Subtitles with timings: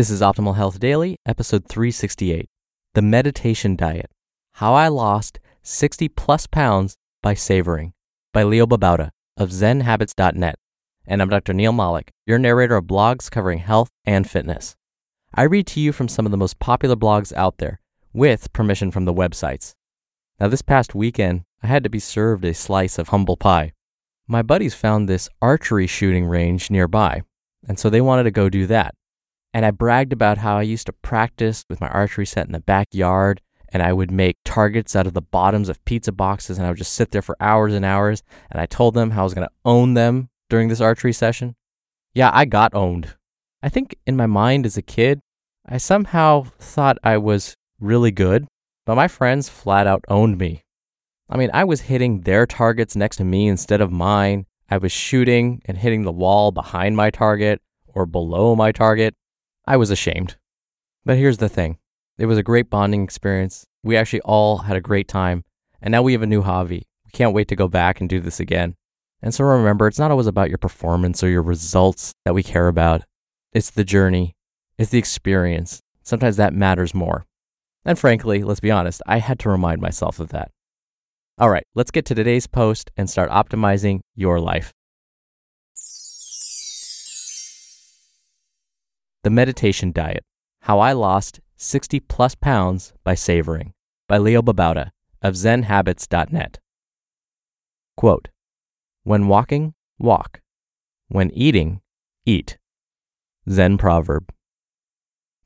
[0.00, 2.48] This is Optimal Health Daily, episode 368
[2.94, 4.10] The Meditation Diet
[4.52, 7.92] How I Lost 60 Plus Pounds by Savoring
[8.32, 10.54] by Leo Babauta of ZenHabits.net.
[11.06, 11.52] And I'm Dr.
[11.52, 14.74] Neal Malik, your narrator of blogs covering health and fitness.
[15.34, 17.78] I read to you from some of the most popular blogs out there,
[18.14, 19.74] with permission from the websites.
[20.40, 23.74] Now, this past weekend, I had to be served a slice of humble pie.
[24.26, 27.20] My buddies found this archery shooting range nearby,
[27.68, 28.94] and so they wanted to go do that.
[29.52, 32.60] And I bragged about how I used to practice with my archery set in the
[32.60, 33.40] backyard
[33.72, 36.78] and I would make targets out of the bottoms of pizza boxes and I would
[36.78, 38.22] just sit there for hours and hours.
[38.50, 41.54] And I told them how I was going to own them during this archery session.
[42.14, 43.14] Yeah, I got owned.
[43.62, 45.20] I think in my mind as a kid,
[45.66, 48.46] I somehow thought I was really good,
[48.86, 50.62] but my friends flat out owned me.
[51.28, 54.46] I mean, I was hitting their targets next to me instead of mine.
[54.68, 59.14] I was shooting and hitting the wall behind my target or below my target.
[59.70, 60.34] I was ashamed.
[61.04, 61.78] But here's the thing
[62.18, 63.68] it was a great bonding experience.
[63.84, 65.44] We actually all had a great time.
[65.80, 66.88] And now we have a new hobby.
[67.04, 68.74] We can't wait to go back and do this again.
[69.22, 72.66] And so remember, it's not always about your performance or your results that we care
[72.66, 73.04] about.
[73.52, 74.34] It's the journey,
[74.76, 75.80] it's the experience.
[76.02, 77.24] Sometimes that matters more.
[77.84, 80.50] And frankly, let's be honest, I had to remind myself of that.
[81.38, 84.72] All right, let's get to today's post and start optimizing your life.
[89.22, 90.24] The Meditation Diet
[90.62, 93.74] How I Lost 60 Plus Pounds by Savoring
[94.08, 96.58] by Leo Babauta of ZenHabits.net.
[97.98, 98.28] Quote
[99.02, 100.40] When walking, walk.
[101.08, 101.82] When eating,
[102.24, 102.56] eat.
[103.46, 104.32] Zen proverb.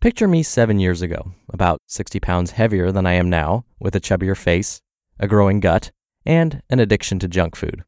[0.00, 4.00] Picture me seven years ago, about 60 pounds heavier than I am now, with a
[4.00, 4.82] chubbier face,
[5.18, 5.90] a growing gut,
[6.24, 7.82] and an addiction to junk food.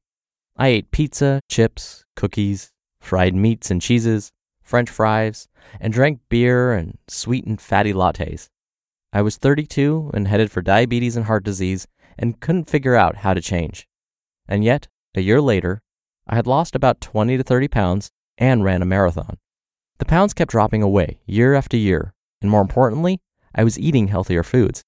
[0.57, 4.33] I ate pizza, chips, cookies, fried meats and cheeses,
[4.67, 5.49] French fries,
[5.81, 8.49] and drank beer and sweetened fatty lattes.
[9.13, 11.87] I was 32 and headed for diabetes and heart disease
[12.19, 13.87] and couldn't figure out how to change.
[14.49, 15.83] And yet, a year later,
[16.27, 19.39] I had lost about 20 to 30 pounds and ran a marathon.
[19.99, 22.13] The pounds kept dropping away year after year,
[22.43, 23.21] and more importantly,
[23.55, 24.83] I was eating healthier foods.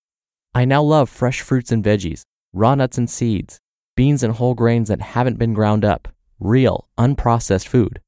[0.54, 2.22] I now love fresh fruits and veggies,
[2.52, 3.60] raw nuts and seeds,
[3.94, 6.08] beans and whole grains that haven't been ground up,
[6.40, 8.00] real, unprocessed food.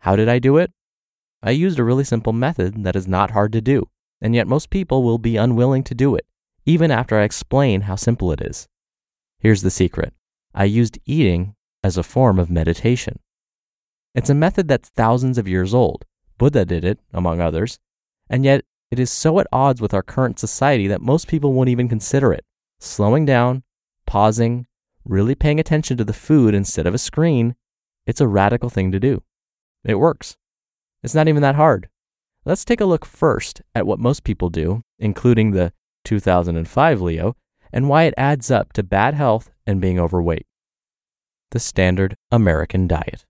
[0.00, 0.70] How did I do it?
[1.42, 3.88] I used a really simple method that is not hard to do,
[4.20, 6.26] and yet most people will be unwilling to do it,
[6.66, 8.68] even after I explain how simple it is.
[9.38, 10.12] Here's the secret
[10.54, 13.20] I used eating as a form of meditation.
[14.14, 16.04] It's a method that's thousands of years old.
[16.36, 17.78] Buddha did it, among others,
[18.28, 21.68] and yet it is so at odds with our current society that most people won't
[21.68, 22.44] even consider it.
[22.80, 23.62] Slowing down,
[24.06, 24.66] pausing,
[25.04, 27.54] really paying attention to the food instead of a screen,
[28.06, 29.22] it's a radical thing to do.
[29.84, 30.36] It works.
[31.02, 31.88] It's not even that hard.
[32.44, 35.72] Let's take a look first at what most people do, including the
[36.04, 37.36] 2005 Leo,
[37.72, 40.46] and why it adds up to bad health and being overweight.
[41.50, 43.24] The standard American diet.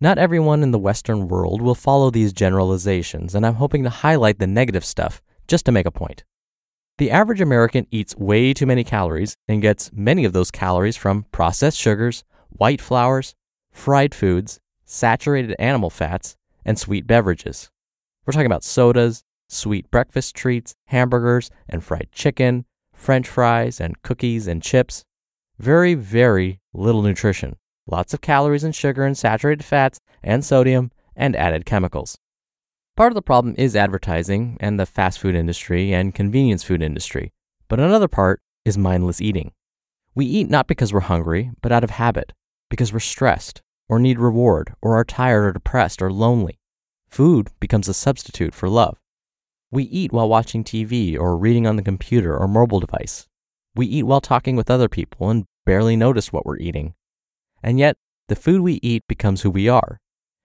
[0.00, 4.38] Not everyone in the Western world will follow these generalizations, and I'm hoping to highlight
[4.38, 6.24] the negative stuff just to make a point.
[6.98, 11.26] The average American eats way too many calories and gets many of those calories from
[11.32, 13.34] processed sugars, white flours,
[13.72, 17.70] fried foods, saturated animal fats, and sweet beverages.
[18.24, 24.46] We're talking about sodas, sweet breakfast treats, hamburgers and fried chicken, french fries and cookies
[24.46, 25.04] and chips.
[25.58, 27.56] Very, very little nutrition.
[27.86, 32.16] Lots of calories and sugar and saturated fats and sodium and added chemicals.
[32.96, 37.32] Part of the problem is advertising and the fast food industry and convenience food industry,
[37.68, 39.52] but another part is mindless eating.
[40.14, 42.32] We eat not because we're hungry, but out of habit,
[42.68, 43.62] because we're stressed,
[43.92, 46.58] or need reward, or are tired or depressed or lonely.
[47.10, 48.98] food becomes a substitute for love.
[49.70, 53.28] We eat while watching TV or reading on the computer or mobile device.
[53.74, 56.94] We eat while talking with other people and barely notice what we're eating.
[57.62, 57.98] And yet,
[58.28, 60.00] the food we eat becomes who we are.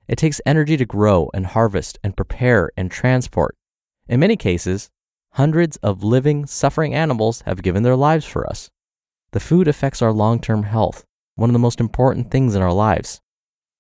[0.10, 3.56] It takes energy to grow and harvest and prepare and transport.
[4.10, 4.90] In many cases,
[5.36, 8.70] hundreds of living, suffering animals have given their lives for us.
[9.32, 11.06] The food affects our long term health,
[11.36, 13.22] one of the most important things in our lives.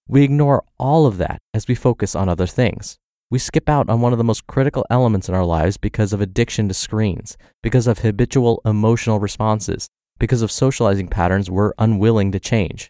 [0.07, 2.97] We ignore all of that as we focus on other things.
[3.29, 6.21] We skip out on one of the most critical elements in our lives because of
[6.21, 12.39] addiction to screens, because of habitual emotional responses, because of socializing patterns we're unwilling to
[12.39, 12.89] change.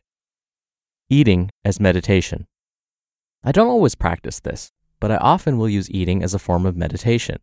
[1.10, 2.46] Eating as meditation.
[3.44, 6.78] I don't always practice this, but I often will use eating as a form of
[6.78, 7.38] meditation.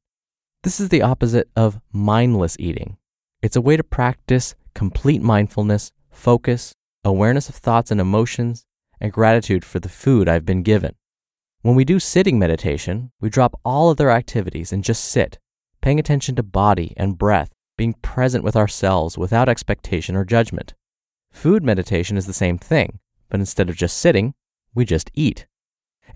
[0.62, 2.96] This is the opposite of mindless eating.
[3.42, 6.74] It's a way to practice complete mindfulness, focus,
[7.04, 8.66] awareness of thoughts and emotions,
[9.04, 10.94] and gratitude for the food I've been given.
[11.60, 15.38] When we do sitting meditation, we drop all other activities and just sit,
[15.82, 20.72] paying attention to body and breath, being present with ourselves without expectation or judgment.
[21.30, 22.98] Food meditation is the same thing,
[23.28, 24.32] but instead of just sitting,
[24.74, 25.44] we just eat.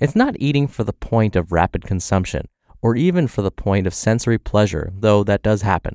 [0.00, 2.46] It's not eating for the point of rapid consumption
[2.80, 5.94] or even for the point of sensory pleasure, though that does happen.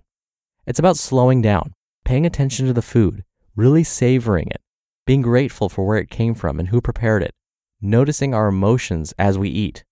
[0.67, 1.73] It's about slowing down,
[2.05, 3.23] paying attention to the food,
[3.55, 4.61] really savoring it,
[5.05, 7.33] being grateful for where it came from and who prepared it,
[7.81, 9.83] noticing our emotions as we eat.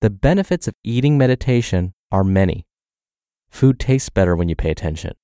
[0.00, 2.66] The benefits of eating meditation are many.
[3.48, 5.14] Food tastes better when you pay attention.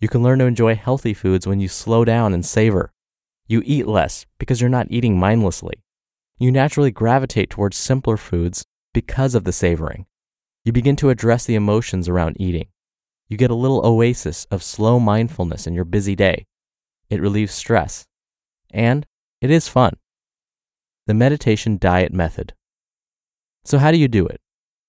[0.00, 2.92] You can learn to enjoy healthy foods when you slow down and savor.
[3.46, 5.82] You eat less because you're not eating mindlessly.
[6.38, 10.04] You naturally gravitate towards simpler foods because of the savoring.
[10.64, 12.66] You begin to address the emotions around eating.
[13.28, 16.46] You get a little oasis of slow mindfulness in your busy day.
[17.08, 18.06] It relieves stress.
[18.70, 19.06] And
[19.40, 19.94] it is fun.
[21.06, 22.54] The meditation diet method.
[23.64, 24.40] So, how do you do it?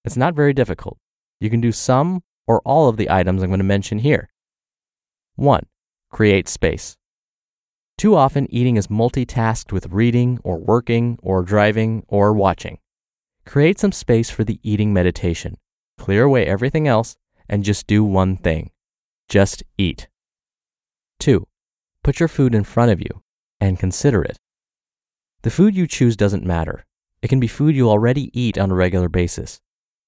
[0.04, 0.98] It's not very difficult.
[1.40, 4.30] You can do some or all of the items I'm going to mention here.
[5.36, 5.66] 1.
[6.12, 6.98] Create space.
[7.98, 12.80] Too often, eating is multitasked with reading or working or driving or watching.
[13.46, 15.58] Create some space for the eating meditation.
[15.98, 17.18] Clear away everything else
[17.50, 18.72] and just do one thing
[19.28, 20.08] just eat.
[21.20, 21.46] 2.
[22.04, 23.24] Put your food in front of you
[23.60, 24.38] and consider it.
[25.44, 26.86] The food you choose doesn't matter.
[27.22, 29.60] It can be food you already eat on a regular basis.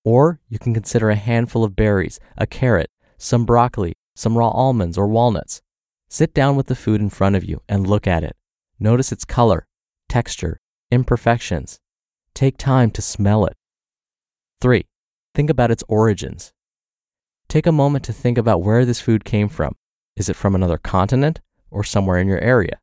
[0.03, 4.97] Or you can consider a handful of berries, a carrot, some broccoli, some raw almonds
[4.97, 5.61] or walnuts.
[6.09, 8.35] Sit down with the food in front of you and look at it.
[8.79, 9.67] Notice its color,
[10.07, 10.59] texture,
[10.91, 11.79] imperfections.
[12.33, 13.55] Take time to smell it.
[14.61, 14.85] 3.
[15.35, 16.53] Think about its origins.
[17.47, 19.75] Take a moment to think about where this food came from.
[20.15, 21.41] Is it from another continent
[21.71, 22.79] or somewhere in your area?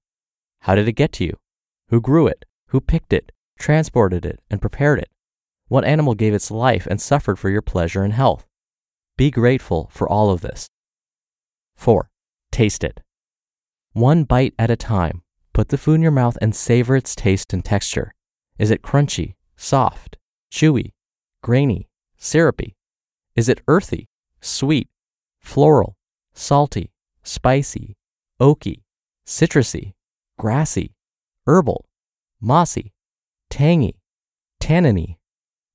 [0.66, 1.38] How did it get to you?
[1.90, 2.44] Who grew it?
[2.70, 5.08] Who picked it, transported it, and prepared it?
[5.68, 8.44] What animal gave its life and suffered for your pleasure and health?
[9.16, 10.68] Be grateful for all of this.
[11.76, 12.10] 4.
[12.50, 13.00] Taste it.
[13.92, 15.22] One bite at a time,
[15.52, 18.12] put the food in your mouth and savor its taste and texture.
[18.58, 20.18] Is it crunchy, soft,
[20.52, 20.94] chewy,
[21.44, 22.74] grainy, syrupy?
[23.36, 24.08] Is it earthy,
[24.40, 24.88] sweet,
[25.38, 25.96] floral,
[26.34, 26.90] salty,
[27.22, 27.96] spicy,
[28.40, 28.82] oaky,
[29.24, 29.92] citrusy,
[30.38, 30.94] grassy,
[31.46, 31.86] herbal,
[32.40, 32.92] mossy,
[33.50, 34.00] tangy,
[34.60, 35.16] tanniny?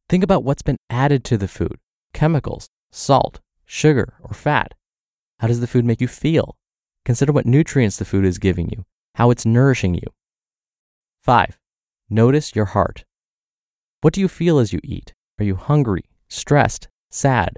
[0.09, 1.77] Think about what's been added to the food
[2.13, 4.73] chemicals, salt, sugar, or fat.
[5.39, 6.57] How does the food make you feel?
[7.05, 8.85] Consider what nutrients the food is giving you,
[9.15, 10.07] how it's nourishing you.
[11.23, 11.57] 5.
[12.09, 13.05] Notice your heart.
[14.01, 15.13] What do you feel as you eat?
[15.39, 17.57] Are you hungry, stressed, sad,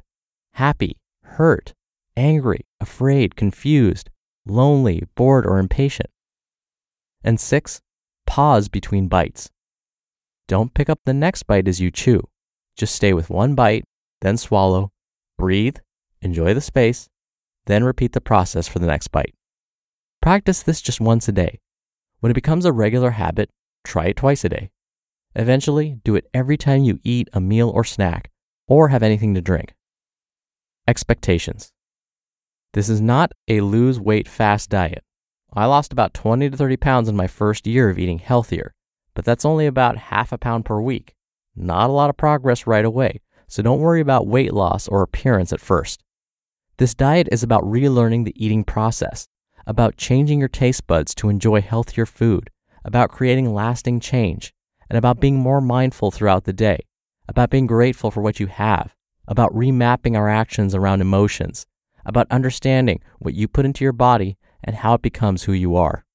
[0.53, 1.73] happy, hurt,
[2.15, 4.09] angry, afraid, confused,
[4.45, 6.09] lonely, bored, or impatient?
[7.23, 7.81] And 6.
[8.25, 9.49] Pause between bites.
[10.47, 12.21] Don't pick up the next bite as you chew.
[12.75, 13.85] Just stay with one bite,
[14.21, 14.91] then swallow,
[15.37, 15.77] breathe,
[16.21, 17.07] enjoy the space,
[17.65, 19.35] then repeat the process for the next bite.
[20.21, 21.59] Practice this just once a day.
[22.19, 23.49] When it becomes a regular habit,
[23.83, 24.71] try it twice a day.
[25.35, 28.29] Eventually, do it every time you eat a meal or snack
[28.67, 29.73] or have anything to drink.
[30.87, 31.71] Expectations.
[32.73, 35.03] This is not a lose weight fast diet.
[35.55, 38.73] I lost about 20 to 30 pounds in my first year of eating healthier,
[39.13, 41.13] but that's only about half a pound per week.
[41.55, 45.53] Not a lot of progress right away, so don't worry about weight loss or appearance
[45.53, 46.01] at first.
[46.77, 49.27] This diet is about relearning the eating process,
[49.67, 52.49] about changing your taste buds to enjoy healthier food,
[52.83, 54.55] about creating lasting change,
[54.89, 56.79] and about being more mindful throughout the day,
[57.29, 58.95] about being grateful for what you have,
[59.27, 61.67] about remapping our actions around emotions,
[62.05, 66.05] about understanding what you put into your body and how it becomes who you are.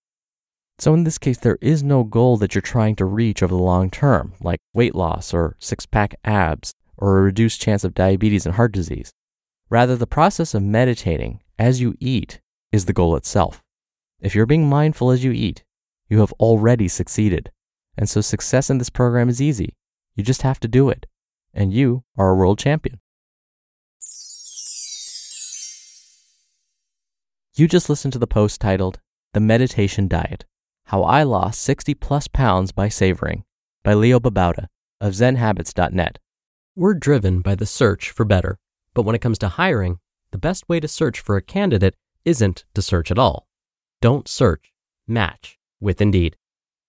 [0.78, 3.60] So, in this case, there is no goal that you're trying to reach over the
[3.60, 8.46] long term, like weight loss or six pack abs, or a reduced chance of diabetes
[8.46, 9.12] and heart disease.
[9.70, 12.40] Rather, the process of meditating as you eat
[12.70, 13.62] is the goal itself.
[14.20, 15.64] If you're being mindful as you eat,
[16.08, 17.50] you have already succeeded.
[17.96, 19.76] And so success in this program is easy.
[20.14, 21.06] You just have to do it.
[21.52, 23.00] And you are a world champion.
[27.58, 29.00] You just listened to the post titled
[29.32, 30.44] The Meditation Diet
[30.84, 33.42] How I Lost 60 Plus Pounds by Savoring
[33.82, 34.68] by Leo Babauta
[35.00, 36.20] of ZenHabits.net.
[36.76, 38.60] We're driven by the search for better,
[38.94, 39.98] but when it comes to hiring,
[40.30, 43.48] the best way to search for a candidate isn't to search at all.
[44.00, 44.72] Don't search,
[45.08, 46.36] match with Indeed.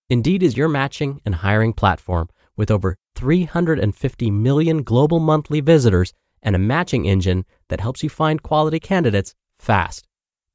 [0.08, 6.56] Indeed is your matching and hiring platform with over 350 million global monthly visitors and
[6.56, 10.09] a matching engine that helps you find quality candidates fast.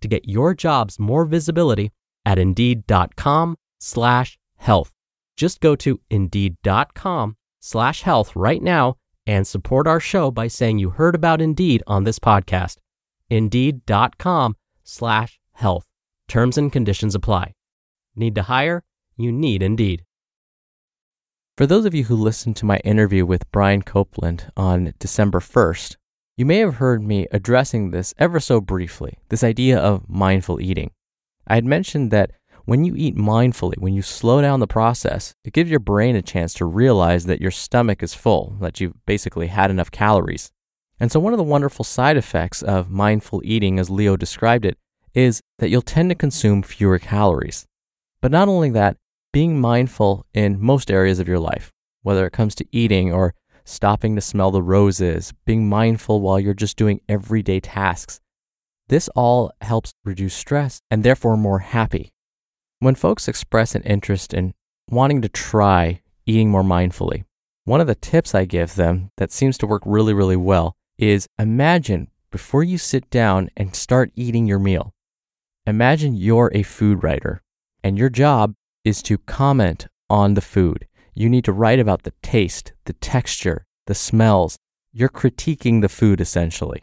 [0.00, 1.92] to get your jobs more visibility
[2.24, 4.92] at indeed.com slash health.
[5.36, 10.90] Just go to indeed.com slash health right now and support our show by saying you
[10.90, 12.76] heard about Indeed on this podcast.
[13.28, 15.86] Indeed.com slash health.
[16.28, 17.54] Terms and conditions apply.
[18.14, 18.84] Need to hire?
[19.16, 20.04] You need Indeed.
[21.56, 25.96] For those of you who listened to my interview with Brian Copeland on December 1st,
[26.36, 30.90] you may have heard me addressing this ever so briefly this idea of mindful eating.
[31.46, 32.32] I had mentioned that
[32.66, 36.22] when you eat mindfully, when you slow down the process, it gives your brain a
[36.22, 40.50] chance to realize that your stomach is full, that you've basically had enough calories.
[40.98, 44.76] And so, one of the wonderful side effects of mindful eating, as Leo described it,
[45.14, 47.66] is that you'll tend to consume fewer calories.
[48.20, 48.96] But not only that,
[49.32, 51.70] being mindful in most areas of your life,
[52.02, 53.34] whether it comes to eating or
[53.66, 58.20] stopping to smell the roses, being mindful while you're just doing everyday tasks.
[58.88, 62.12] This all helps reduce stress and therefore more happy.
[62.78, 64.54] When folks express an interest in
[64.88, 67.24] wanting to try eating more mindfully,
[67.64, 71.26] one of the tips I give them that seems to work really, really well is
[71.38, 74.94] imagine before you sit down and start eating your meal,
[75.66, 77.42] imagine you're a food writer
[77.82, 78.54] and your job
[78.84, 80.86] is to comment on the food.
[81.18, 84.58] You need to write about the taste, the texture, the smells.
[84.92, 86.82] You're critiquing the food essentially.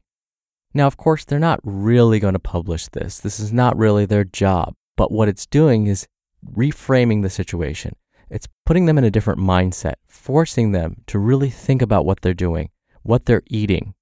[0.73, 3.19] Now, of course, they're not really going to publish this.
[3.19, 4.73] This is not really their job.
[4.97, 6.07] But what it's doing is
[6.51, 7.95] reframing the situation.
[8.27, 12.33] It's putting them in a different mindset, forcing them to really think about what they're
[12.33, 12.71] doing,
[13.03, 13.93] what they're eating.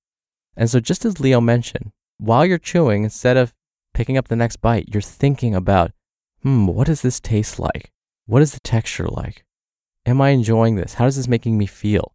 [0.56, 3.54] And so, just as Leo mentioned, while you're chewing, instead of
[3.94, 5.92] picking up the next bite, you're thinking about,
[6.42, 7.92] hmm, what does this taste like?
[8.28, 9.44] What is the texture like?
[10.06, 10.96] Am I enjoying this?
[10.96, 12.14] How is this making me feel?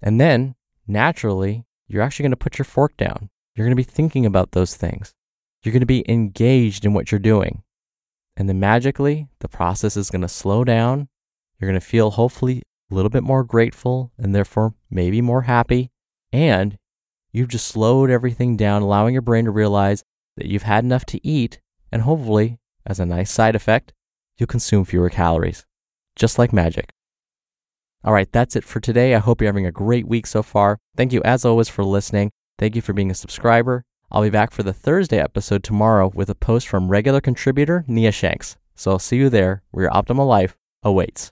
[0.00, 0.54] And then
[0.86, 3.30] naturally, you're actually going to put your fork down.
[3.54, 5.14] You're going to be thinking about those things.
[5.62, 7.62] You're going to be engaged in what you're doing.
[8.36, 11.08] And then magically, the process is going to slow down.
[11.58, 15.90] You're going to feel hopefully a little bit more grateful and therefore maybe more happy.
[16.32, 16.76] And
[17.30, 20.02] you've just slowed everything down, allowing your brain to realize
[20.36, 21.60] that you've had enough to eat.
[21.92, 23.92] And hopefully, as a nice side effect,
[24.38, 25.66] you'll consume fewer calories,
[26.16, 26.90] just like magic.
[28.04, 29.14] All right, that's it for today.
[29.14, 30.78] I hope you're having a great week so far.
[30.96, 32.32] Thank you, as always, for listening.
[32.58, 33.84] Thank you for being a subscriber.
[34.10, 38.10] I'll be back for the Thursday episode tomorrow with a post from regular contributor Nia
[38.10, 38.56] Shanks.
[38.74, 41.30] So I'll see you there where your optimal life awaits.